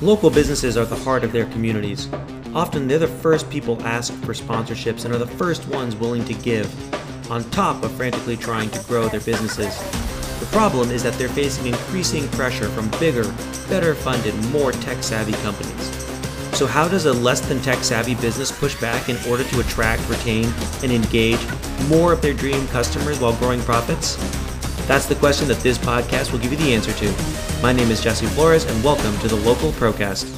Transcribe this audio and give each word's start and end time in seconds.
Local 0.00 0.28
businesses 0.28 0.76
are 0.76 0.84
the 0.84 0.96
heart 0.96 1.22
of 1.22 1.30
their 1.30 1.46
communities. 1.46 2.08
Often 2.52 2.88
they're 2.88 2.98
the 2.98 3.06
first 3.06 3.48
people 3.48 3.80
asked 3.82 4.12
for 4.12 4.34
sponsorships 4.34 5.04
and 5.04 5.14
are 5.14 5.18
the 5.18 5.26
first 5.26 5.68
ones 5.68 5.94
willing 5.94 6.24
to 6.24 6.34
give, 6.34 6.68
on 7.30 7.48
top 7.50 7.82
of 7.84 7.92
frantically 7.92 8.36
trying 8.36 8.70
to 8.70 8.82
grow 8.88 9.08
their 9.08 9.20
businesses. 9.20 9.78
The 10.40 10.46
problem 10.46 10.90
is 10.90 11.04
that 11.04 11.14
they're 11.14 11.28
facing 11.28 11.66
increasing 11.66 12.26
pressure 12.30 12.68
from 12.70 12.90
bigger, 12.98 13.22
better 13.68 13.94
funded, 13.94 14.34
more 14.50 14.72
tech 14.72 15.00
savvy 15.04 15.32
companies. 15.44 15.90
So, 16.58 16.66
how 16.66 16.88
does 16.88 17.06
a 17.06 17.12
less 17.12 17.40
than 17.40 17.60
tech 17.60 17.78
savvy 17.84 18.16
business 18.16 18.50
push 18.50 18.78
back 18.80 19.08
in 19.08 19.16
order 19.28 19.44
to 19.44 19.60
attract, 19.60 20.08
retain, 20.08 20.52
and 20.82 20.90
engage 20.90 21.40
more 21.88 22.12
of 22.12 22.20
their 22.20 22.34
dream 22.34 22.66
customers 22.68 23.20
while 23.20 23.36
growing 23.36 23.60
profits? 23.60 24.16
That's 24.86 25.06
the 25.06 25.14
question 25.14 25.48
that 25.48 25.60
this 25.60 25.78
podcast 25.78 26.30
will 26.30 26.40
give 26.40 26.50
you 26.50 26.58
the 26.58 26.74
answer 26.74 26.92
to. 26.92 27.62
My 27.62 27.72
name 27.72 27.90
is 27.90 28.02
Jesse 28.02 28.26
Flores, 28.26 28.64
and 28.64 28.84
welcome 28.84 29.18
to 29.20 29.28
the 29.28 29.34
Local 29.34 29.72
Procast. 29.72 30.30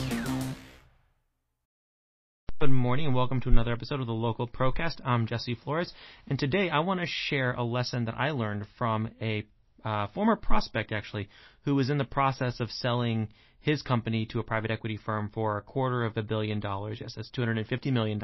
Good 2.60 2.70
morning, 2.70 3.06
and 3.06 3.14
welcome 3.14 3.41
to 3.41 3.48
another 3.48 3.72
episode 3.72 3.98
of 3.98 4.06
the 4.06 4.12
Local 4.12 4.46
Procast. 4.46 5.00
I'm 5.05 5.27
Jesse 5.27 5.56
Flores, 5.56 5.92
and 6.28 6.38
today 6.38 6.70
I 6.70 6.78
want 6.78 7.00
to 7.00 7.06
share 7.06 7.55
a 7.55 7.64
lesson 7.64 8.05
that 8.05 8.14
I 8.16 8.30
learned 8.30 8.66
from 8.78 9.10
a 9.20 9.45
uh, 9.84 10.06
former 10.14 10.36
prospect, 10.36 10.92
actually, 10.92 11.28
who 11.64 11.74
was 11.74 11.91
in 11.91 11.98
the 11.98 12.05
process 12.05 12.60
of 12.60 12.70
selling 12.70 13.30
his 13.58 13.83
company 13.83 14.27
to 14.27 14.38
a 14.38 14.44
private 14.44 14.70
equity 14.70 14.97
firm 14.97 15.28
for 15.34 15.58
a 15.58 15.62
quarter 15.62 16.05
of 16.05 16.16
a 16.16 16.22
billion 16.22 16.60
dollars. 16.60 16.98
Yes, 17.00 17.14
that's 17.16 17.33
$250 17.36 17.92
million. 17.92 18.22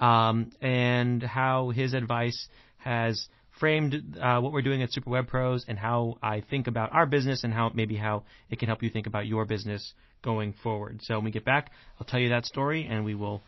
Um, 0.00 0.52
and 0.60 1.24
how 1.24 1.70
his 1.70 1.92
advice 1.92 2.46
has 2.78 3.26
framed 3.58 4.16
uh, 4.20 4.40
what 4.40 4.52
we're 4.52 4.62
doing 4.62 4.82
at 4.82 4.92
Super 4.92 5.10
Web 5.10 5.28
Pros 5.28 5.64
and 5.68 5.78
how 5.78 6.18
I 6.22 6.40
think 6.40 6.66
about 6.66 6.92
our 6.92 7.06
business 7.06 7.44
and 7.44 7.52
how 7.52 7.70
maybe 7.74 7.96
how 7.96 8.24
it 8.50 8.58
can 8.58 8.68
help 8.68 8.82
you 8.82 8.90
think 8.90 9.06
about 9.06 9.26
your 9.26 9.44
business 9.44 9.94
going 10.22 10.54
forward. 10.62 11.00
So 11.02 11.14
when 11.16 11.24
we 11.24 11.30
get 11.30 11.44
back, 11.44 11.70
I'll 12.00 12.06
tell 12.06 12.20
you 12.20 12.30
that 12.30 12.46
story 12.46 12.86
and 12.90 13.04
we 13.04 13.14
will 13.14 13.42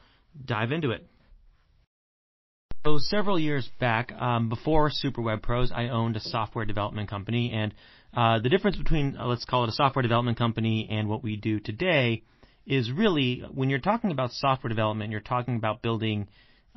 dive 0.45 0.73
into 0.73 0.91
it. 0.91 1.07
So 2.85 2.98
several 2.98 3.37
years 3.37 3.69
back, 3.81 4.13
um, 4.13 4.48
before 4.48 4.91
Super 4.91 5.21
Web 5.21 5.43
Pros, 5.43 5.73
I 5.75 5.89
owned 5.89 6.15
a 6.15 6.20
software 6.20 6.65
development 6.65 7.11
company, 7.11 7.51
and 7.53 7.75
uh, 8.15 8.39
the 8.39 8.48
difference 8.48 8.77
between 8.77 9.17
uh, 9.17 9.27
let's 9.27 9.45
call 9.45 9.65
it 9.65 9.70
a 9.70 9.73
software 9.73 10.03
development 10.03 10.39
company 10.39 10.87
and 10.89 11.09
what 11.09 11.25
we 11.25 11.35
do 11.35 11.59
today 11.59 12.23
is 12.65 12.93
really 12.93 13.43
when 13.53 13.70
you're 13.70 13.81
talking 13.81 14.13
about 14.13 14.31
software 14.31 14.69
development, 14.69 15.11
you're 15.11 15.20
talking 15.20 15.57
about 15.57 15.83
building 15.83 16.29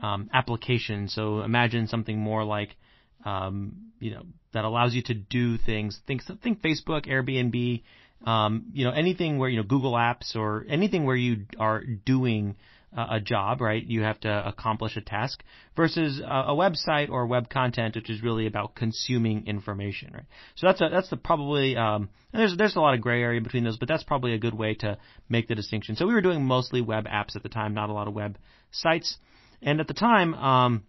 um, 0.01 0.31
applications. 0.33 1.13
So 1.13 1.41
imagine 1.41 1.85
something 1.85 2.17
more 2.17 2.43
like 2.43 2.75
um, 3.25 3.91
you 3.99 4.11
know, 4.11 4.23
that 4.53 4.65
allows 4.65 4.93
you 4.93 5.01
to 5.03 5.13
do 5.13 5.57
things. 5.57 5.99
Think, 6.07 6.23
think 6.41 6.61
Facebook, 6.61 7.05
Airbnb, 7.05 7.83
um, 8.27 8.65
you 8.73 8.85
know, 8.85 8.91
anything 8.91 9.37
where, 9.37 9.49
you 9.49 9.57
know, 9.57 9.63
Google 9.63 9.93
Apps 9.93 10.35
or 10.35 10.65
anything 10.69 11.05
where 11.05 11.15
you 11.15 11.45
are 11.59 11.83
doing 11.83 12.55
a 12.91 13.19
job, 13.19 13.61
right? 13.61 13.85
You 13.85 14.01
have 14.01 14.19
to 14.21 14.47
accomplish 14.47 14.97
a 14.97 15.01
task 15.01 15.43
versus 15.75 16.19
a, 16.19 16.23
a 16.47 16.55
website 16.55 17.11
or 17.11 17.27
web 17.27 17.47
content, 17.47 17.95
which 17.95 18.09
is 18.09 18.23
really 18.23 18.47
about 18.47 18.73
consuming 18.73 19.45
information, 19.45 20.11
right? 20.11 20.25
So 20.55 20.65
that's 20.65 20.81
a, 20.81 20.89
that's 20.91 21.09
the 21.09 21.17
probably, 21.17 21.77
um, 21.77 22.09
there's, 22.33 22.57
there's 22.57 22.75
a 22.75 22.79
lot 22.79 22.95
of 22.95 23.01
gray 23.01 23.21
area 23.21 23.41
between 23.41 23.63
those, 23.63 23.77
but 23.77 23.87
that's 23.87 24.03
probably 24.03 24.33
a 24.33 24.39
good 24.39 24.55
way 24.55 24.73
to 24.79 24.97
make 25.29 25.47
the 25.47 25.53
distinction. 25.53 25.97
So 25.97 26.07
we 26.07 26.15
were 26.15 26.21
doing 26.21 26.43
mostly 26.43 26.81
web 26.81 27.05
apps 27.05 27.35
at 27.35 27.43
the 27.43 27.49
time, 27.49 27.75
not 27.75 27.91
a 27.91 27.93
lot 27.93 28.07
of 28.07 28.15
web 28.15 28.39
sites. 28.71 29.17
And 29.61 29.79
at 29.79 29.87
the 29.87 29.93
time, 29.93 30.33
um, 30.33 30.83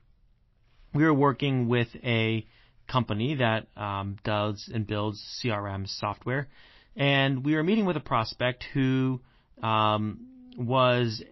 we 0.94 1.04
were 1.04 1.14
working 1.14 1.68
with 1.68 1.88
a 2.02 2.46
company 2.88 3.36
that 3.36 3.66
um, 3.76 4.16
does 4.24 4.68
and 4.72 4.86
builds 4.86 5.22
CRM 5.42 5.86
software, 5.86 6.48
and 6.96 7.44
we 7.44 7.54
were 7.54 7.62
meeting 7.62 7.86
with 7.86 7.96
a 7.96 8.00
prospect 8.00 8.64
who 8.74 9.20
um, 9.62 10.26
was 10.56 11.22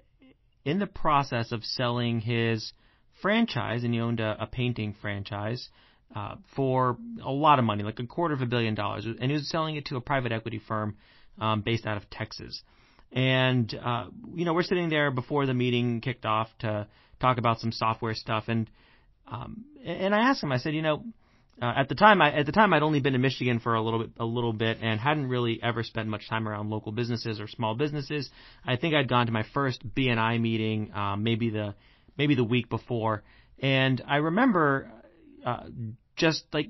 in 0.65 0.79
the 0.79 0.87
process 0.87 1.53
of 1.53 1.65
selling 1.65 2.21
his 2.21 2.73
franchise, 3.21 3.85
and 3.85 3.95
he 3.95 4.01
owned 4.01 4.21
a, 4.21 4.37
a 4.41 4.47
painting 4.47 4.95
franchise 5.01 5.69
uh, 6.15 6.37
for 6.55 6.97
a 7.23 7.31
lot 7.31 7.59
of 7.59 7.65
money, 7.65 7.83
like 7.83 7.99
a 7.99 8.07
quarter 8.07 8.35
of 8.35 8.41
a 8.41 8.47
billion 8.47 8.75
dollars, 8.75 9.05
and 9.07 9.31
he 9.31 9.33
was 9.33 9.49
selling 9.49 9.77
it 9.77 9.87
to 9.87 9.97
a 9.97 10.01
private 10.01 10.33
equity 10.33 10.61
firm 10.67 10.97
um, 11.41 11.63
based 11.63 11.87
out 11.87 11.97
of 11.97 12.09
Texas. 12.11 12.63
And 13.13 13.73
uh, 13.83 14.07
you 14.35 14.45
know, 14.45 14.55
we're 14.55 14.63
sitting 14.63 14.91
there 14.91 15.11
before 15.11 15.47
the 15.47 15.55
meeting 15.55 16.01
kicked 16.01 16.27
off 16.27 16.49
to 16.61 16.87
talk 17.21 17.39
about 17.39 17.61
some 17.61 17.73
software 17.73 18.15
stuff, 18.15 18.45
and 18.49 18.71
um, 19.31 19.65
and 19.85 20.15
I 20.15 20.31
asked 20.31 20.43
him, 20.43 20.53
I 20.53 20.59
said, 20.59 20.75
you 20.75 20.83
know, 20.83 21.05
uh, 21.61 21.73
at 21.77 21.89
the 21.89 21.95
time, 21.95 22.23
I, 22.23 22.33
at 22.33 22.47
the 22.47 22.53
time, 22.53 22.73
I'd 22.73 22.83
only 22.83 23.01
been 23.01 23.15
in 23.15 23.21
Michigan 23.21 23.59
for 23.59 23.75
a 23.75 23.83
little 23.83 24.01
bit, 24.01 24.11
a 24.19 24.25
little 24.25 24.53
bit, 24.53 24.79
and 24.81 25.01
hadn't 25.01 25.29
really 25.29 25.61
ever 25.63 25.83
spent 25.83 26.09
much 26.09 26.29
time 26.29 26.49
around 26.49 26.71
local 26.71 26.93
businesses 26.93 27.41
or 27.41 27.49
small 27.49 27.75
businesses. 27.75 28.31
I 28.65 28.77
think 28.77 28.95
I'd 28.95 29.09
gone 29.09 29.27
to 29.27 29.33
my 29.33 29.45
first 29.55 29.83
BNI 29.95 30.41
meeting, 30.41 30.93
um, 30.95 31.25
maybe 31.25 31.51
the, 31.51 31.75
maybe 32.17 32.37
the 32.37 32.45
week 32.45 32.69
before, 32.69 33.25
and 33.59 34.01
I 34.07 34.17
remember 34.17 34.91
uh, 35.45 35.65
just 36.17 36.45
like 36.53 36.69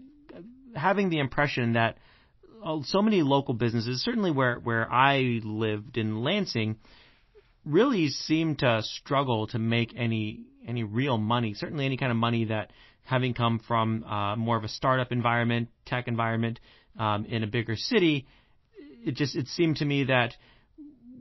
having 0.75 1.11
the 1.11 1.19
impression 1.19 1.75
that 1.75 1.99
uh, 2.65 2.79
so 2.85 3.03
many 3.03 3.23
local 3.23 3.55
businesses, 3.55 4.03
certainly 4.03 4.31
where 4.31 4.57
where 4.57 4.91
I 4.91 5.41
lived 5.45 5.97
in 5.97 6.23
Lansing, 6.23 6.77
really 7.65 8.09
seemed 8.09 8.61
to 8.61 8.83
struggle 8.83 9.47
to 9.49 9.59
make 9.59 9.93
any 9.97 10.45
any 10.69 10.85
real 10.85 11.19
money, 11.19 11.55
certainly 11.55 11.87
any 11.87 11.97
kind 11.97 12.13
of 12.13 12.17
money 12.17 12.47
that 12.47 12.71
having 13.03 13.35
come 13.35 13.59
from 13.67 14.05
uh, 14.05 14.37
more 14.37 14.57
of 14.57 14.65
a 14.65 14.69
startup 14.69 15.11
environment, 15.13 15.69
tech 15.87 16.09
environment 16.09 16.61
um, 16.99 17.25
in 17.25 17.43
a 17.43 17.47
bigger 17.47 17.75
city, 17.75 18.27
it 19.05 19.15
just 19.15 19.35
it 19.35 19.49
seemed 19.49 19.77
to 19.77 19.85
me 19.85 20.05
that 20.05 20.35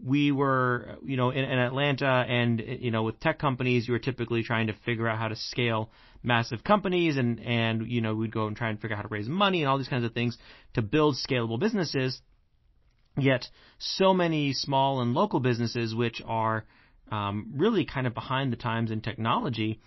we 0.04 0.32
were, 0.32 0.98
you 1.04 1.18
know, 1.18 1.30
in, 1.30 1.44
in 1.44 1.60
Atlanta 1.60 2.26
and 2.28 2.60
you 2.60 2.92
know 2.92 3.04
with 3.04 3.20
tech 3.20 3.40
companies, 3.40 3.88
you 3.88 3.94
were 3.94 4.00
typically 4.00 4.44
trying 4.44 4.68
to 4.68 4.74
figure 4.86 5.08
out 5.08 5.18
how 5.18 5.28
to 5.28 5.36
scale 5.36 5.90
massive 6.24 6.64
companies 6.64 7.18
and 7.18 7.40
and 7.40 7.88
you 7.88 8.02
know 8.02 8.16
we'd 8.16 8.34
go 8.34 8.48
and 8.48 8.58
try 8.58 8.70
and 8.70 8.82
figure 8.82 8.96
out 8.96 8.98
how 8.98 9.08
to 9.08 9.14
raise 9.14 9.28
money 9.28 9.62
and 9.62 9.70
all 9.70 9.78
these 9.78 9.88
kinds 9.88 10.04
of 10.04 10.14
things 10.14 10.38
to 10.74 10.82
build 10.82 11.16
scalable 11.16 11.60
businesses. 11.60 12.22
Yet 13.18 13.48
so 13.80 14.14
many 14.14 14.54
small 14.54 15.02
and 15.02 15.14
local 15.14 15.40
businesses, 15.40 15.96
which 15.96 16.22
are 16.26 16.66
um, 17.12 17.54
really 17.56 17.86
kind 17.86 18.08
of 18.08 18.14
behind 18.14 18.52
the 18.52 18.58
times 18.58 18.92
in 18.92 19.02
technology, 19.02 19.80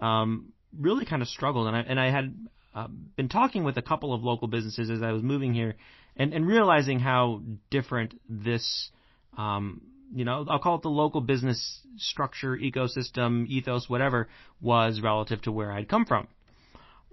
um, 0.00 0.52
really 0.78 1.04
kind 1.04 1.22
of 1.22 1.28
struggled. 1.28 1.66
And 1.66 1.76
I, 1.76 1.80
and 1.80 2.00
I 2.00 2.10
had 2.10 2.34
uh, 2.74 2.88
been 3.16 3.28
talking 3.28 3.64
with 3.64 3.76
a 3.76 3.82
couple 3.82 4.12
of 4.12 4.22
local 4.22 4.48
businesses 4.48 4.90
as 4.90 5.02
I 5.02 5.12
was 5.12 5.22
moving 5.22 5.54
here 5.54 5.76
and, 6.16 6.32
and 6.32 6.46
realizing 6.46 6.98
how 6.98 7.42
different 7.70 8.18
this, 8.28 8.90
um, 9.38 9.82
you 10.14 10.24
know, 10.24 10.44
I'll 10.48 10.58
call 10.58 10.76
it 10.76 10.82
the 10.82 10.88
local 10.88 11.20
business 11.20 11.80
structure, 11.96 12.56
ecosystem, 12.56 13.46
ethos, 13.46 13.88
whatever, 13.88 14.28
was 14.60 15.00
relative 15.00 15.42
to 15.42 15.52
where 15.52 15.72
I'd 15.72 15.88
come 15.88 16.04
from. 16.04 16.28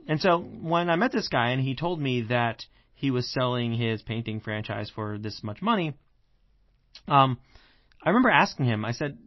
And 0.07 0.19
so 0.19 0.39
when 0.39 0.89
I 0.89 0.95
met 0.95 1.11
this 1.11 1.27
guy 1.27 1.51
and 1.51 1.61
he 1.61 1.75
told 1.75 2.01
me 2.01 2.21
that 2.29 2.66
he 2.94 3.11
was 3.11 3.31
selling 3.31 3.73
his 3.73 4.01
painting 4.01 4.39
franchise 4.39 4.91
for 4.94 5.17
this 5.17 5.41
much 5.44 5.61
money, 5.61 5.94
um, 7.07 7.38
I 8.03 8.09
remember 8.09 8.29
asking 8.29 8.66
him, 8.66 8.83
I 8.83 8.91
said, 8.91 9.17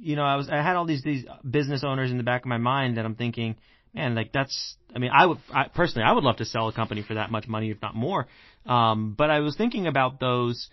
you 0.00 0.16
know, 0.16 0.24
I 0.24 0.36
was 0.36 0.48
I 0.48 0.56
had 0.56 0.76
all 0.76 0.84
these 0.84 1.02
these 1.02 1.24
business 1.48 1.84
owners 1.84 2.10
in 2.10 2.16
the 2.16 2.22
back 2.22 2.42
of 2.42 2.46
my 2.46 2.58
mind 2.58 2.96
that 2.96 3.04
I'm 3.04 3.14
thinking, 3.14 3.56
man, 3.94 4.14
like 4.14 4.32
that's. 4.32 4.76
I 4.94 4.98
mean, 4.98 5.10
I 5.12 5.26
would 5.26 5.38
I, 5.52 5.68
personally, 5.68 6.04
I 6.04 6.12
would 6.12 6.24
love 6.24 6.36
to 6.36 6.44
sell 6.44 6.68
a 6.68 6.72
company 6.72 7.02
for 7.02 7.14
that 7.14 7.30
much 7.30 7.48
money, 7.48 7.70
if 7.70 7.80
not 7.82 7.94
more. 7.94 8.26
Um, 8.66 9.14
but 9.16 9.30
I 9.30 9.40
was 9.40 9.56
thinking 9.56 9.86
about 9.86 10.20
those. 10.20 10.68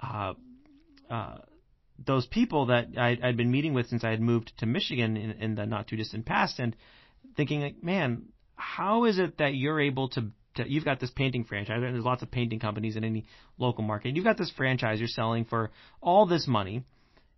Uh, 0.00 0.34
uh, 1.10 1.36
those 2.04 2.26
people 2.26 2.66
that 2.66 2.88
I, 2.98 3.16
I'd 3.22 3.38
been 3.38 3.50
meeting 3.50 3.72
with 3.72 3.88
since 3.88 4.04
I 4.04 4.10
had 4.10 4.20
moved 4.20 4.52
to 4.58 4.66
Michigan 4.66 5.16
in, 5.16 5.30
in 5.30 5.54
the 5.54 5.64
not 5.64 5.88
too 5.88 5.96
distant 5.96 6.26
past, 6.26 6.58
and 6.58 6.76
thinking 7.36 7.62
like, 7.62 7.82
man, 7.82 8.24
how 8.54 9.04
is 9.04 9.18
it 9.18 9.38
that 9.38 9.54
you're 9.54 9.80
able 9.80 10.08
to, 10.10 10.26
to 10.56 10.70
you've 10.70 10.84
got 10.84 11.00
this 11.00 11.10
painting 11.10 11.44
franchise? 11.44 11.80
And 11.82 11.94
there's 11.94 12.04
lots 12.04 12.22
of 12.22 12.30
painting 12.30 12.58
companies 12.58 12.96
in 12.96 13.04
any 13.04 13.24
local 13.56 13.82
market. 13.84 14.14
You've 14.14 14.24
got 14.24 14.36
this 14.36 14.50
franchise 14.50 14.98
you're 14.98 15.08
selling 15.08 15.44
for 15.46 15.70
all 16.00 16.26
this 16.26 16.46
money, 16.46 16.84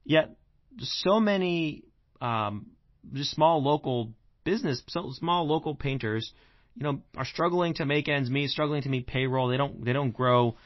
yet 0.05 0.37
so 0.81 1.21
many 1.21 1.85
um, 2.21 2.67
just 3.13 3.31
small 3.31 3.63
local 3.63 4.13
business, 4.45 4.83
so 4.89 5.13
small 5.13 5.47
local 5.47 5.75
painters, 5.75 6.33
you 6.75 6.85
know, 6.85 7.01
are 7.17 7.25
struggling 7.25 7.75
to 7.75 7.85
make 7.85 8.09
ends 8.09 8.31
meet, 8.31 8.51
struggling 8.51 8.83
to 8.83 8.89
meet 8.89 9.07
payroll. 9.07 9.49
They 9.49 9.57
don't 9.57 9.85
they 9.85 9.93
don't 9.93 10.13
grow, 10.13 10.57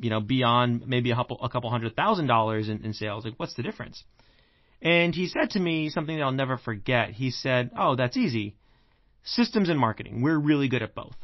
you 0.00 0.10
know, 0.10 0.20
beyond 0.20 0.86
maybe 0.86 1.10
a 1.10 1.14
couple 1.14 1.38
a 1.42 1.48
couple 1.48 1.70
hundred 1.70 1.96
thousand 1.96 2.26
dollars 2.26 2.68
in, 2.68 2.84
in 2.84 2.92
sales. 2.92 3.24
Like, 3.24 3.34
what's 3.36 3.54
the 3.54 3.62
difference? 3.62 4.04
And 4.80 5.14
he 5.14 5.28
said 5.28 5.50
to 5.50 5.60
me 5.60 5.90
something 5.90 6.16
that 6.16 6.22
I'll 6.22 6.32
never 6.32 6.58
forget. 6.58 7.10
He 7.10 7.30
said, 7.30 7.70
"Oh, 7.76 7.96
that's 7.96 8.16
easy. 8.16 8.56
Systems 9.24 9.68
and 9.68 9.78
marketing. 9.78 10.22
We're 10.22 10.38
really 10.38 10.68
good 10.68 10.82
at 10.82 10.94
both." 10.94 11.16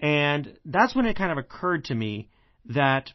And 0.00 0.58
that's 0.64 0.94
when 0.94 1.06
it 1.06 1.16
kind 1.16 1.32
of 1.32 1.38
occurred 1.38 1.84
to 1.86 1.94
me 1.94 2.28
that 2.66 3.12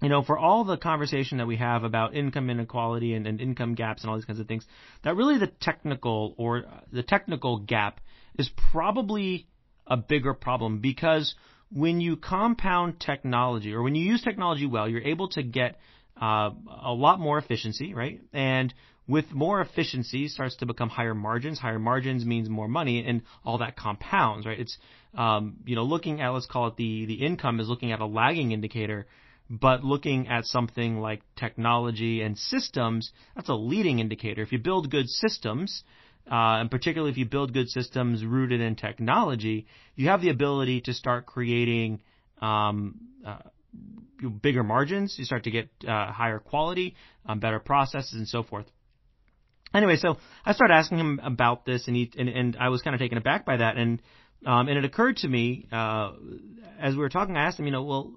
you 0.00 0.08
know, 0.08 0.22
for 0.22 0.38
all 0.38 0.64
the 0.64 0.76
conversation 0.76 1.38
that 1.38 1.46
we 1.46 1.56
have 1.56 1.82
about 1.82 2.14
income 2.14 2.50
inequality 2.50 3.14
and, 3.14 3.26
and, 3.26 3.40
income 3.40 3.74
gaps 3.74 4.02
and 4.02 4.10
all 4.10 4.16
these 4.16 4.24
kinds 4.24 4.38
of 4.38 4.46
things, 4.46 4.64
that 5.02 5.16
really 5.16 5.38
the 5.38 5.48
technical 5.48 6.34
or 6.38 6.64
the 6.92 7.02
technical 7.02 7.58
gap 7.58 8.00
is 8.38 8.48
probably 8.70 9.48
a 9.86 9.96
bigger 9.96 10.34
problem 10.34 10.78
because 10.78 11.34
when 11.72 12.00
you 12.00 12.16
compound 12.16 13.00
technology 13.00 13.74
or 13.74 13.82
when 13.82 13.94
you 13.94 14.04
use 14.04 14.22
technology 14.22 14.66
well, 14.66 14.88
you're 14.88 15.02
able 15.02 15.28
to 15.30 15.42
get 15.42 15.78
uh, 16.20 16.50
a 16.82 16.92
lot 16.92 17.18
more 17.20 17.38
efficiency, 17.38 17.94
right? 17.94 18.20
And 18.32 18.72
with 19.08 19.32
more 19.32 19.60
efficiency 19.60 20.28
starts 20.28 20.56
to 20.56 20.66
become 20.66 20.90
higher 20.90 21.14
margins. 21.14 21.58
Higher 21.58 21.78
margins 21.78 22.24
means 22.24 22.48
more 22.48 22.68
money, 22.68 23.04
and 23.06 23.22
all 23.44 23.58
that 23.58 23.76
compounds, 23.76 24.46
right? 24.46 24.58
It's 24.60 24.76
um, 25.14 25.56
you 25.64 25.74
know 25.74 25.84
looking 25.84 26.20
at 26.20 26.28
let's 26.28 26.46
call 26.46 26.68
it 26.68 26.76
the 26.76 27.06
the 27.06 27.14
income 27.14 27.58
is 27.58 27.68
looking 27.68 27.92
at 27.92 28.00
a 28.00 28.06
lagging 28.06 28.52
indicator, 28.52 29.06
but 29.50 29.82
looking 29.82 30.28
at 30.28 30.44
something 30.44 31.00
like 31.00 31.22
technology 31.36 32.20
and 32.20 32.36
systems, 32.36 33.12
that's 33.34 33.48
a 33.48 33.54
leading 33.54 33.98
indicator. 33.98 34.42
If 34.42 34.52
you 34.52 34.58
build 34.58 34.90
good 34.90 35.08
systems, 35.08 35.84
uh, 36.30 36.60
and 36.60 36.70
particularly 36.70 37.10
if 37.10 37.16
you 37.16 37.24
build 37.24 37.54
good 37.54 37.68
systems 37.68 38.24
rooted 38.24 38.60
in 38.60 38.76
technology, 38.76 39.66
you 39.96 40.08
have 40.08 40.20
the 40.20 40.28
ability 40.28 40.82
to 40.82 40.92
start 40.92 41.24
creating 41.24 42.00
um, 42.42 43.00
uh, 43.26 43.38
bigger 44.42 44.62
margins. 44.62 45.16
You 45.18 45.24
start 45.24 45.44
to 45.44 45.50
get 45.50 45.70
uh, 45.86 46.12
higher 46.12 46.38
quality, 46.38 46.96
um, 47.26 47.40
better 47.40 47.58
processes, 47.58 48.14
and 48.14 48.28
so 48.28 48.42
forth. 48.42 48.66
Anyway, 49.74 49.96
so 49.96 50.16
I 50.44 50.52
started 50.52 50.74
asking 50.74 50.98
him 50.98 51.20
about 51.22 51.64
this, 51.64 51.86
and 51.88 51.96
he 51.96 52.10
and, 52.18 52.28
and 52.28 52.56
I 52.58 52.68
was 52.70 52.82
kind 52.82 52.94
of 52.94 53.00
taken 53.00 53.18
aback 53.18 53.44
by 53.44 53.58
that, 53.58 53.76
and 53.76 54.00
um, 54.46 54.68
and 54.68 54.78
it 54.78 54.84
occurred 54.84 55.18
to 55.18 55.28
me 55.28 55.66
uh, 55.72 56.12
as 56.78 56.94
we 56.94 57.00
were 57.00 57.08
talking. 57.08 57.36
I 57.36 57.44
asked 57.44 57.58
him, 57.58 57.66
you 57.66 57.72
know, 57.72 57.82
well, 57.82 58.12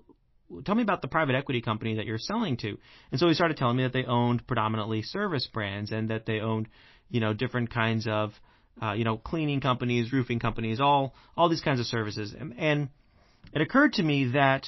tell 0.66 0.76
me 0.76 0.84
about 0.84 1.02
the 1.02 1.08
private 1.08 1.36
equity 1.36 1.62
company 1.62 1.96
that 1.96 2.06
you're 2.06 2.18
selling 2.18 2.58
to. 2.58 2.78
And 3.12 3.20
so 3.20 3.28
he 3.28 3.34
started 3.34 3.58
telling 3.58 3.78
me 3.78 3.84
that 3.84 3.94
they 3.94 4.06
owned 4.06 4.46
predominantly 4.48 5.02
service 5.02 5.48
brands 5.52 5.92
and 5.92 6.10
that 6.10 6.26
they 6.26 6.40
owned, 6.40 6.68
you 7.10 7.20
know, 7.20 7.34
different 7.34 7.74
kinds 7.74 8.08
of, 8.08 8.32
uh, 8.82 8.94
you 8.94 9.04
know, 9.04 9.18
cleaning 9.18 9.62
companies, 9.62 10.12
roofing 10.12 10.40
companies, 10.40 10.80
all 10.80 11.14
all 11.36 11.50
these 11.50 11.62
kinds 11.62 11.80
of 11.80 11.86
services. 11.86 12.36
And, 12.38 12.54
and 12.58 12.90
it 13.54 13.62
occurred 13.62 13.94
to 13.94 14.04
me 14.04 14.32
that 14.34 14.68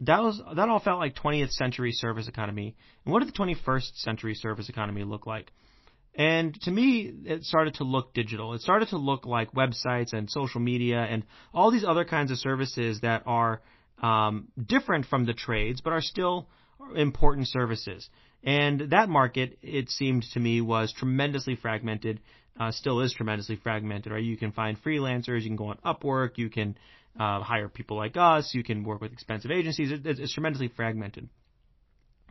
that 0.00 0.22
was 0.22 0.40
that 0.54 0.68
all 0.68 0.80
felt 0.80 0.98
like 0.98 1.14
20th 1.14 1.50
century 1.50 1.92
service 1.92 2.28
economy. 2.28 2.74
And 3.04 3.12
what 3.12 3.20
did 3.20 3.28
the 3.28 3.38
21st 3.38 3.96
century 3.96 4.34
service 4.34 4.68
economy 4.68 5.04
look 5.04 5.26
like? 5.26 5.52
And 6.14 6.60
to 6.62 6.70
me, 6.70 7.12
it 7.24 7.44
started 7.44 7.74
to 7.74 7.84
look 7.84 8.14
digital. 8.14 8.54
It 8.54 8.62
started 8.62 8.88
to 8.88 8.96
look 8.96 9.26
like 9.26 9.52
websites 9.52 10.12
and 10.12 10.28
social 10.28 10.60
media 10.60 11.00
and 11.02 11.24
all 11.54 11.70
these 11.70 11.84
other 11.84 12.04
kinds 12.04 12.30
of 12.30 12.38
services 12.38 13.00
that 13.02 13.22
are 13.26 13.62
um, 14.00 14.48
different 14.62 15.06
from 15.06 15.26
the 15.26 15.34
trades, 15.34 15.80
but 15.80 15.92
are 15.92 16.00
still 16.00 16.48
important 16.94 17.48
services. 17.48 18.08
And 18.42 18.90
that 18.90 19.08
market, 19.08 19.58
it 19.62 19.90
seemed 19.90 20.24
to 20.32 20.40
me, 20.40 20.60
was 20.60 20.92
tremendously 20.92 21.56
fragmented. 21.56 22.20
Uh, 22.58 22.72
still 22.72 23.00
is 23.00 23.12
tremendously 23.12 23.56
fragmented, 23.56 24.12
right? 24.12 24.22
You 24.22 24.36
can 24.36 24.52
find 24.52 24.82
freelancers, 24.82 25.42
you 25.42 25.48
can 25.48 25.56
go 25.56 25.68
on 25.68 25.78
Upwork, 25.84 26.36
you 26.36 26.50
can 26.50 26.76
uh, 27.18 27.40
hire 27.40 27.68
people 27.68 27.96
like 27.96 28.16
us, 28.16 28.54
you 28.54 28.62
can 28.62 28.84
work 28.84 29.00
with 29.00 29.12
expensive 29.12 29.50
agencies. 29.50 29.92
It, 29.92 30.06
it's 30.06 30.32
tremendously 30.32 30.68
fragmented. 30.68 31.28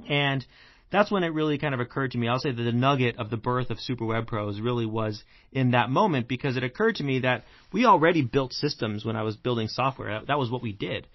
And 0.07 0.45
that's 0.91 1.11
when 1.11 1.23
it 1.23 1.33
really 1.33 1.57
kind 1.57 1.73
of 1.73 1.79
occurred 1.79 2.11
to 2.11 2.17
me. 2.17 2.27
I'll 2.27 2.39
say 2.39 2.51
that 2.51 2.61
the 2.61 2.71
nugget 2.71 3.17
of 3.17 3.29
the 3.29 3.37
birth 3.37 3.69
of 3.69 3.79
Super 3.79 4.05
Web 4.05 4.27
Pros 4.27 4.59
really 4.59 4.85
was 4.85 5.23
in 5.51 5.71
that 5.71 5.89
moment 5.89 6.27
because 6.27 6.57
it 6.57 6.63
occurred 6.63 6.95
to 6.95 7.03
me 7.03 7.19
that 7.19 7.43
we 7.71 7.85
already 7.85 8.23
built 8.23 8.53
systems 8.53 9.05
when 9.05 9.15
I 9.15 9.23
was 9.23 9.35
building 9.35 9.67
software. 9.67 10.21
That 10.25 10.39
was 10.39 10.49
what 10.49 10.63
we 10.63 10.71
did. 10.71 11.07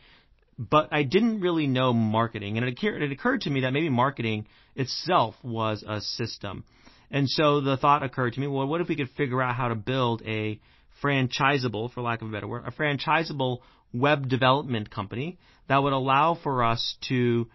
But 0.59 0.89
I 0.93 1.03
didn't 1.03 1.41
really 1.41 1.67
know 1.67 1.93
marketing, 1.93 2.56
and 2.56 2.67
it 2.67 2.73
occurred, 2.73 3.03
it 3.03 3.12
occurred 3.12 3.43
to 3.43 3.51
me 3.51 3.62
that 3.62 3.73
maybe 3.73 3.89
marketing 3.89 4.47
itself 4.77 5.35
was 5.43 5.85
a 5.87 6.01
system. 6.01 6.65
And 7.11 7.29
so 7.29 7.61
the 7.61 7.77
thought 7.77 8.03
occurred 8.03 8.35
to 8.35 8.41
me, 8.41 8.47
well, 8.47 8.67
what 8.67 8.81
if 8.81 8.89
we 8.89 8.97
could 8.97 9.11
figure 9.11 9.43
out 9.43 9.55
how 9.55 9.69
to 9.69 9.75
build 9.75 10.23
a 10.25 10.61
franchisable, 11.03 11.93
for 11.93 12.01
lack 12.03 12.23
of 12.23 12.29
a 12.29 12.31
better 12.31 12.47
word, 12.49 12.65
a 12.67 12.71
franchisable 12.71 13.59
web 13.93 14.29
development 14.29 14.91
company 14.91 15.39
that 15.69 15.83
would 15.83 15.93
allow 15.93 16.35
for 16.35 16.65
us 16.65 16.97
to 17.09 17.49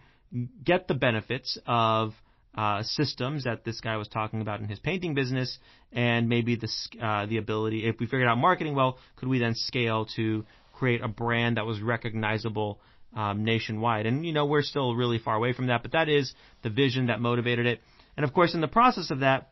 get 0.63 0.88
the 0.88 0.94
benefits 0.94 1.57
of 1.66 2.13
uh, 2.56 2.84
systems 2.84 3.44
that 3.44 3.63
this 3.63 3.80
guy 3.80 3.98
was 3.98 4.07
talking 4.07 4.42
about 4.42 4.60
in 4.60 4.68
his 4.68 4.80
painting 4.80 5.13
business, 5.13 5.57
and 5.92 6.28
maybe 6.28 6.56
the 6.56 6.69
uh, 7.02 7.25
the 7.25 7.38
ability, 7.38 7.88
if 7.88 8.00
we 8.00 8.06
figured 8.06 8.28
out 8.28 8.38
marketing 8.38 8.75
well, 8.75 8.98
could 9.18 9.28
we 9.28 9.40
then 9.40 9.54
scale 9.56 10.06
to 10.16 10.45
create 10.80 11.02
a 11.02 11.08
brand 11.08 11.58
that 11.58 11.66
was 11.66 11.81
recognizable 11.81 12.80
um, 13.16 13.44
nationwide? 13.44 14.06
And 14.06 14.26
you 14.26 14.34
know, 14.34 14.46
we're 14.46 14.64
still 14.64 14.96
really 14.96 15.20
far 15.20 15.36
away 15.36 15.54
from 15.54 15.68
that, 15.68 15.81
but 15.84 15.92
that 15.92 16.10
is 16.10 16.34
the 16.64 16.70
vision 16.70 17.08
that 17.08 17.20
motivated 17.20 17.66
it. 17.66 17.81
And 18.16 18.24
of 18.26 18.34
course, 18.34 18.54
in 18.54 18.62
the 18.62 18.68
process 18.68 19.12
of 19.12 19.20
that, 19.20 19.52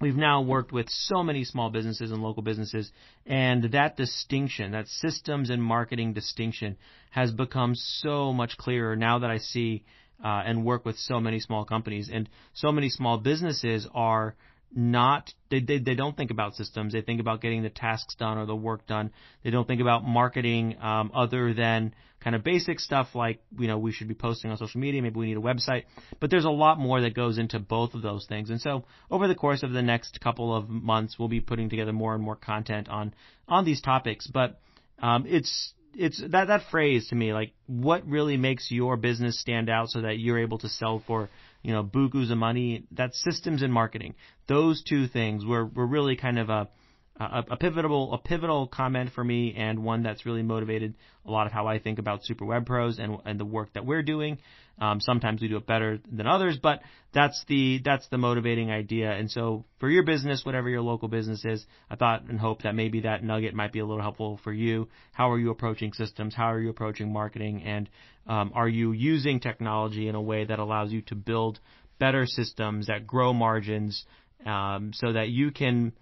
We've 0.00 0.16
now 0.16 0.42
worked 0.42 0.70
with 0.70 0.88
so 0.88 1.24
many 1.24 1.42
small 1.42 1.70
businesses 1.70 2.12
and 2.12 2.22
local 2.22 2.42
businesses, 2.42 2.92
and 3.26 3.64
that 3.72 3.96
distinction, 3.96 4.70
that 4.70 4.86
systems 4.86 5.50
and 5.50 5.60
marketing 5.60 6.12
distinction, 6.12 6.76
has 7.10 7.32
become 7.32 7.74
so 7.74 8.32
much 8.32 8.56
clearer 8.56 8.94
now 8.94 9.18
that 9.18 9.30
I 9.30 9.38
see 9.38 9.84
uh, 10.22 10.42
and 10.46 10.64
work 10.64 10.84
with 10.84 10.96
so 10.98 11.20
many 11.20 11.40
small 11.40 11.64
companies. 11.64 12.10
And 12.12 12.28
so 12.52 12.70
many 12.70 12.90
small 12.90 13.18
businesses 13.18 13.88
are 13.92 14.36
not 14.74 15.32
they, 15.50 15.60
they 15.60 15.78
they 15.78 15.94
don't 15.94 16.16
think 16.16 16.30
about 16.30 16.54
systems. 16.54 16.92
They 16.92 17.00
think 17.00 17.20
about 17.20 17.40
getting 17.40 17.62
the 17.62 17.70
tasks 17.70 18.14
done 18.14 18.38
or 18.38 18.46
the 18.46 18.56
work 18.56 18.86
done. 18.86 19.10
They 19.42 19.50
don't 19.50 19.66
think 19.66 19.80
about 19.80 20.04
marketing 20.04 20.76
um, 20.80 21.10
other 21.14 21.54
than 21.54 21.94
kind 22.20 22.34
of 22.34 22.42
basic 22.42 22.80
stuff 22.80 23.14
like 23.14 23.40
you 23.58 23.66
know 23.66 23.78
we 23.78 23.92
should 23.92 24.08
be 24.08 24.14
posting 24.14 24.50
on 24.50 24.56
social 24.58 24.80
media. 24.80 25.00
Maybe 25.00 25.18
we 25.18 25.26
need 25.26 25.36
a 25.36 25.40
website. 25.40 25.84
But 26.20 26.30
there's 26.30 26.44
a 26.44 26.50
lot 26.50 26.78
more 26.78 27.00
that 27.00 27.14
goes 27.14 27.38
into 27.38 27.58
both 27.58 27.94
of 27.94 28.02
those 28.02 28.26
things. 28.26 28.50
And 28.50 28.60
so 28.60 28.84
over 29.10 29.26
the 29.26 29.34
course 29.34 29.62
of 29.62 29.72
the 29.72 29.82
next 29.82 30.20
couple 30.20 30.54
of 30.54 30.68
months, 30.68 31.18
we'll 31.18 31.28
be 31.28 31.40
putting 31.40 31.70
together 31.70 31.92
more 31.92 32.14
and 32.14 32.22
more 32.22 32.36
content 32.36 32.88
on 32.88 33.14
on 33.48 33.64
these 33.64 33.80
topics. 33.80 34.26
But 34.26 34.60
um, 35.00 35.24
it's 35.26 35.72
it's 35.94 36.22
that 36.30 36.48
that 36.48 36.62
phrase 36.70 37.08
to 37.08 37.14
me 37.14 37.32
like 37.32 37.52
what 37.66 38.06
really 38.06 38.36
makes 38.36 38.70
your 38.70 38.96
business 38.96 39.40
stand 39.40 39.68
out 39.68 39.88
so 39.88 40.02
that 40.02 40.18
you're 40.18 40.38
able 40.38 40.58
to 40.58 40.68
sell 40.68 41.02
for 41.06 41.28
you 41.62 41.72
know, 41.72 41.82
bukus 41.82 42.30
of 42.30 42.38
money. 42.38 42.84
That's 42.90 43.22
systems 43.22 43.62
and 43.62 43.72
marketing. 43.72 44.14
Those 44.46 44.82
two 44.82 45.08
things 45.08 45.44
were, 45.44 45.66
were 45.66 45.86
really 45.86 46.16
kind 46.16 46.38
of 46.38 46.48
a, 46.48 46.68
a, 47.18 47.44
a 47.50 47.56
pivotal 47.56 48.14
a 48.14 48.18
pivotal 48.18 48.66
comment 48.66 49.10
for 49.14 49.24
me 49.24 49.54
and 49.56 49.84
one 49.84 50.02
that's 50.02 50.24
really 50.24 50.42
motivated 50.42 50.94
a 51.26 51.30
lot 51.30 51.46
of 51.46 51.52
how 51.52 51.66
I 51.66 51.78
think 51.78 51.98
about 51.98 52.24
Super 52.24 52.44
Web 52.44 52.66
Pros 52.66 52.98
and 52.98 53.18
and 53.24 53.38
the 53.38 53.44
work 53.44 53.72
that 53.74 53.84
we're 53.84 54.02
doing. 54.02 54.38
Um, 54.80 55.00
sometimes 55.00 55.42
we 55.42 55.48
do 55.48 55.56
it 55.56 55.66
better 55.66 55.98
than 56.10 56.28
others, 56.28 56.56
but 56.62 56.80
that's 57.12 57.44
the 57.48 57.80
that's 57.84 58.06
the 58.08 58.18
motivating 58.18 58.70
idea. 58.70 59.10
And 59.10 59.28
so 59.30 59.64
for 59.80 59.90
your 59.90 60.04
business, 60.04 60.44
whatever 60.44 60.68
your 60.68 60.82
local 60.82 61.08
business 61.08 61.44
is, 61.44 61.66
I 61.90 61.96
thought 61.96 62.24
and 62.28 62.38
hope 62.38 62.62
that 62.62 62.76
maybe 62.76 63.00
that 63.00 63.24
nugget 63.24 63.54
might 63.54 63.72
be 63.72 63.80
a 63.80 63.86
little 63.86 64.02
helpful 64.02 64.38
for 64.44 64.52
you. 64.52 64.88
How 65.12 65.32
are 65.32 65.38
you 65.38 65.50
approaching 65.50 65.92
systems? 65.92 66.34
How 66.34 66.52
are 66.52 66.60
you 66.60 66.70
approaching 66.70 67.12
marketing? 67.12 67.62
And 67.64 67.90
um, 68.28 68.52
are 68.54 68.68
you 68.68 68.92
using 68.92 69.40
technology 69.40 70.06
in 70.06 70.14
a 70.14 70.22
way 70.22 70.44
that 70.44 70.60
allows 70.60 70.92
you 70.92 71.02
to 71.02 71.16
build 71.16 71.58
better 71.98 72.26
systems 72.26 72.86
that 72.86 73.06
grow 73.06 73.32
margins 73.32 74.04
um, 74.46 74.92
so 74.94 75.12
that 75.14 75.30
you 75.30 75.50
can 75.50 75.92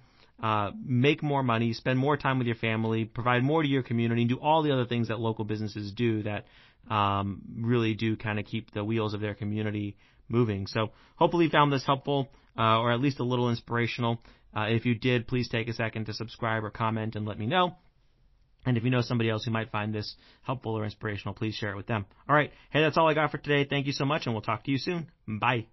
uh, 0.42 0.70
make 0.84 1.22
more 1.22 1.42
money, 1.42 1.72
spend 1.72 1.98
more 1.98 2.16
time 2.16 2.38
with 2.38 2.46
your 2.46 2.56
family, 2.56 3.04
provide 3.04 3.42
more 3.42 3.62
to 3.62 3.68
your 3.68 3.82
community, 3.82 4.22
and 4.22 4.28
do 4.28 4.38
all 4.38 4.62
the 4.62 4.72
other 4.72 4.84
things 4.84 5.08
that 5.08 5.18
local 5.18 5.44
businesses 5.44 5.92
do 5.92 6.22
that 6.24 6.46
um, 6.90 7.42
really 7.58 7.94
do 7.94 8.16
kind 8.16 8.38
of 8.38 8.44
keep 8.44 8.72
the 8.72 8.84
wheels 8.84 9.14
of 9.14 9.20
their 9.20 9.34
community 9.34 9.96
moving. 10.28 10.66
So 10.66 10.90
hopefully 11.16 11.46
you 11.46 11.50
found 11.50 11.72
this 11.72 11.84
helpful 11.84 12.28
uh, 12.58 12.80
or 12.80 12.92
at 12.92 13.00
least 13.00 13.20
a 13.20 13.24
little 13.24 13.50
inspirational. 13.50 14.22
Uh, 14.56 14.66
if 14.68 14.86
you 14.86 14.94
did, 14.94 15.26
please 15.26 15.48
take 15.48 15.68
a 15.68 15.72
second 15.72 16.06
to 16.06 16.14
subscribe 16.14 16.64
or 16.64 16.70
comment 16.70 17.16
and 17.16 17.26
let 17.26 17.38
me 17.38 17.46
know. 17.46 17.76
And 18.64 18.76
if 18.76 18.84
you 18.84 18.90
know 18.90 19.02
somebody 19.02 19.30
else 19.30 19.44
who 19.44 19.52
might 19.52 19.70
find 19.70 19.94
this 19.94 20.16
helpful 20.42 20.76
or 20.76 20.84
inspirational, 20.84 21.34
please 21.34 21.54
share 21.54 21.70
it 21.70 21.76
with 21.76 21.86
them. 21.86 22.04
All 22.28 22.34
right. 22.34 22.50
Hey, 22.70 22.80
that's 22.82 22.98
all 22.98 23.08
I 23.08 23.14
got 23.14 23.30
for 23.30 23.38
today. 23.38 23.64
Thank 23.68 23.86
you 23.86 23.92
so 23.92 24.04
much, 24.04 24.26
and 24.26 24.34
we'll 24.34 24.42
talk 24.42 24.64
to 24.64 24.72
you 24.72 24.78
soon. 24.78 25.08
Bye. 25.28 25.66